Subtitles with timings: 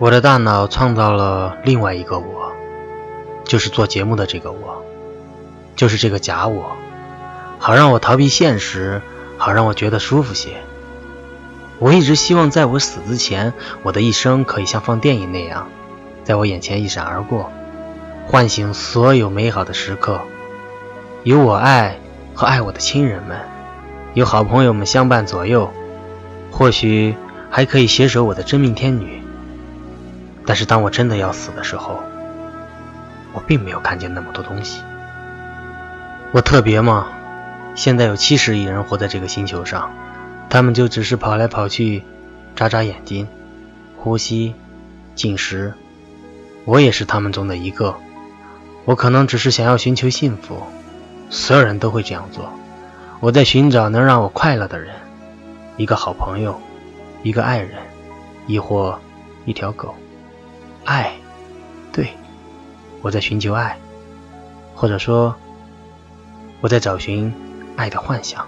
[0.00, 2.52] 我的大脑创造了另外一个我，
[3.44, 4.82] 就是做节目的这个我，
[5.76, 6.72] 就是这个假我，
[7.58, 9.02] 好让我逃避现实，
[9.36, 10.52] 好让我觉得舒服些。
[11.78, 15.68] 我一直希望在我死之前，我的一生可以像放电影那样，
[16.24, 17.52] 在我眼前一闪而过，
[18.26, 20.22] 唤醒所有美好的时刻，
[21.24, 21.98] 有我爱
[22.32, 23.38] 和爱我的亲人们，
[24.14, 25.70] 有好朋友们相伴左右，
[26.50, 27.14] 或许
[27.50, 29.19] 还可以携手我的真命天女。
[30.50, 32.02] 但是当我真的要死的时候，
[33.32, 34.82] 我并没有看见那么多东西。
[36.32, 37.06] 我特别吗？
[37.76, 39.92] 现在有七十亿人活在这个星球上。
[40.48, 42.02] 他们就只是跑来跑去，
[42.56, 43.28] 眨眨眼睛，
[43.96, 44.56] 呼吸，
[45.14, 45.72] 进食。
[46.64, 47.94] 我也是他们中的一个。
[48.86, 50.64] 我可能只是想要寻求幸福，
[51.30, 52.52] 所有人都会这样做。
[53.20, 54.96] 我在寻找能让我快乐的人，
[55.76, 56.60] 一个好朋友，
[57.22, 57.78] 一个爱人，
[58.48, 58.98] 亦或
[59.44, 59.94] 一条狗。
[60.90, 61.12] 爱，
[61.92, 62.12] 对，
[63.00, 63.78] 我在寻求爱，
[64.74, 65.32] 或者说，
[66.60, 67.32] 我在找寻
[67.76, 68.44] 爱的幻想。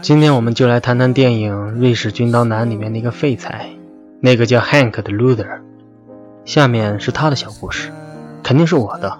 [0.00, 3.70] 今天我们就来谈谈电影《瑞士军刀男》里面那个废材，
[4.20, 5.60] 那个叫 Hank 的 loser。
[6.44, 7.90] 下面是他的小故事，
[8.44, 9.18] 肯定是我的，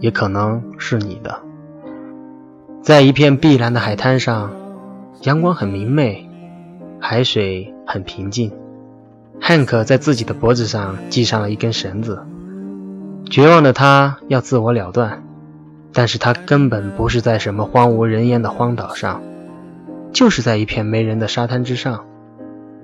[0.00, 1.40] 也可能是你的。
[2.82, 4.52] 在一片碧蓝的海滩上，
[5.22, 6.28] 阳光很明媚，
[7.00, 8.52] 海水很平静。
[9.40, 12.22] Hank 在自己的脖子上系上了一根绳子，
[13.30, 15.24] 绝望的他要自我了断，
[15.92, 19.22] 但是他根本不是在什么荒无人烟的荒岛上。
[20.16, 22.06] 就是在一片没人的沙滩之上，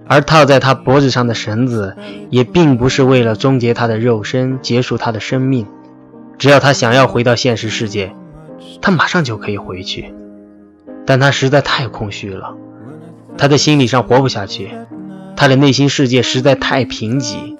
[0.06, 1.96] 而套在他脖子上的绳子
[2.28, 5.66] 也并不是为了终结他的肉身、结束他的生命。
[6.36, 8.14] 只要他想要回到现实世界，
[8.82, 10.12] 他马上就可以回去。
[11.06, 12.54] 但他实在太空虚了，
[13.38, 14.68] 他在心理上活不下去，
[15.34, 17.56] 他的内心世界实在太贫瘠，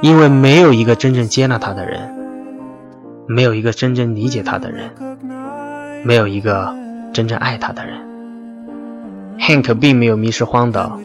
[0.00, 2.14] 因为没有一个真正接纳他的人，
[3.26, 4.90] 没有一个真正理解他的人，
[6.04, 6.72] 没有一个
[7.12, 8.06] 真正爱他的人。
[9.38, 11.00] Hank 并没有迷失荒岛，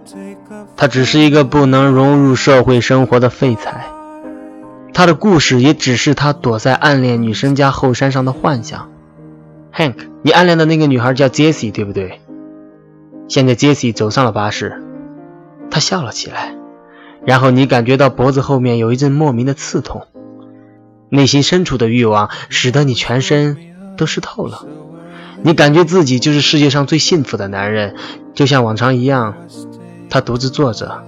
[0.75, 3.87] 他只是一个不能融入社会生活的废材。
[4.93, 8.89] 他的故事也只是他躲在暗恋女生家后山上的幻想。
[9.73, 12.19] Hank，你暗恋的那个女孩叫 Jessie，对不对？
[13.27, 14.83] 现在 Jessie 走上了巴士，
[15.69, 16.55] 他笑了起来，
[17.25, 20.07] 然后你感觉到脖子后面有一阵莫名的刺痛，
[21.09, 23.57] 内心深处的欲望使得你全身
[23.95, 24.65] 都湿透了。
[25.43, 27.95] 你感觉自己就是世界上最幸福的男人，
[28.33, 29.35] 就像往常一样，
[30.09, 31.03] 他独自坐着，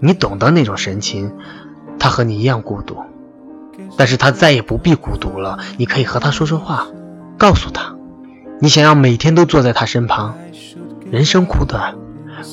[0.00, 1.32] 你懂得那种神情。
[2.00, 2.96] 他和你一样孤独，
[3.96, 5.58] 但是他再也不必孤独了。
[5.78, 6.86] 你可以和他说说话，
[7.36, 7.96] 告诉他，
[8.60, 10.36] 你想要每天都坐在他身旁。
[11.10, 11.96] 人生苦短，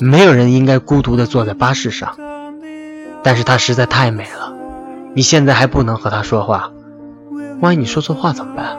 [0.00, 2.16] 没有人应该孤独地坐在巴士上。
[3.22, 4.52] 但是他实在太美了，
[5.14, 6.72] 你现在还不能和他说话，
[7.60, 8.76] 万一你说错话怎么办？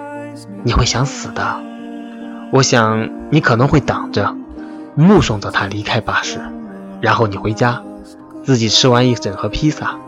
[0.64, 1.62] 你会想死的。
[2.52, 4.36] 我想你可能会挡着，
[5.04, 6.40] 目送着他离开巴士，
[7.02, 7.84] 然后你回家，
[8.44, 10.00] 自己吃完一整盒披萨。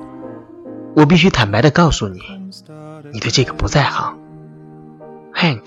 [0.96, 2.20] 我必须坦白的告诉你，
[3.14, 4.18] 你对这个不在行
[5.34, 5.62] ，Hank。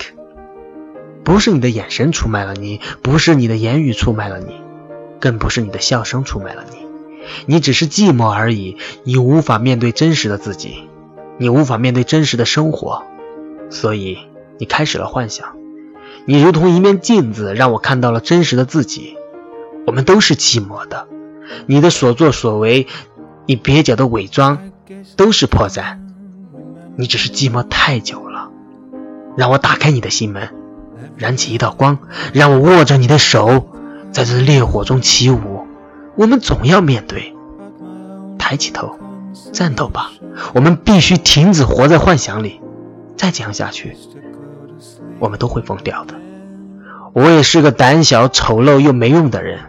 [1.23, 4.59] 不是你的眼神出卖了你，不是你的言语出卖了你，
[5.21, 6.85] 更不是你的笑声出卖了你。
[7.45, 8.75] 你只是寂寞而已，
[9.05, 10.89] 你无法面对真实的自己，
[11.37, 13.03] 你无法面对真实的生活，
[13.69, 14.17] 所以
[14.59, 15.55] 你开始了幻想。
[16.25, 19.17] 你如同一面镜子，让我看到了真实的自己。
[19.85, 21.07] 我们都是寂寞的，
[21.65, 22.87] 你的所作所为，
[23.45, 24.71] 你蹩脚的伪装，
[25.15, 25.97] 都是破绽。
[26.95, 28.49] 你只是寂寞太久了，
[29.35, 30.49] 让我打开你的心门，
[31.17, 31.99] 燃起一道光，
[32.33, 33.67] 让我握着你的手，
[34.11, 35.67] 在这烈火中起舞。
[36.15, 37.35] 我们总要面对，
[38.37, 38.99] 抬起头，
[39.51, 40.11] 战斗吧！
[40.53, 42.61] 我们必须停止活在幻想里，
[43.17, 43.97] 再这样下去。
[45.19, 46.13] 我们都会疯掉的。
[47.13, 49.59] 我也是个胆小、丑陋又没用的人，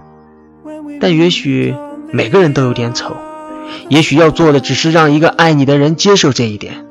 [1.00, 1.74] 但也许
[2.12, 3.16] 每个人都有点丑。
[3.88, 6.86] 也许要做的只是让一个爱你的人接受这一点，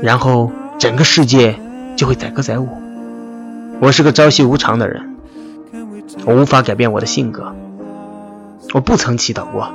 [0.00, 1.58] 然后整个世界
[1.96, 2.68] 就会载歌载舞。
[3.80, 5.16] 我是个朝夕无常的人，
[6.24, 7.54] 我无法改变我的性格。
[8.72, 9.72] 我不曾祈祷过，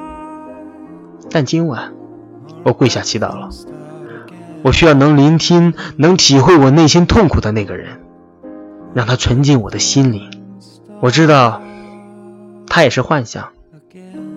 [1.29, 1.93] 但今晚
[2.63, 3.49] 我跪下祈祷了。
[4.63, 7.99] 我需要能聆听、能体会我内心痛苦的那个人，
[8.93, 10.31] 让他纯净我的心灵。
[10.99, 11.61] 我知道，
[12.77, 13.53] 它也是幻想，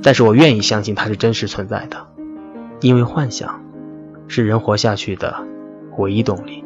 [0.03, 2.07] 但是我愿意相信它是真实存在的，
[2.81, 3.63] 因为幻想
[4.29, 5.47] 是人活下去的
[5.99, 6.65] 唯一动力。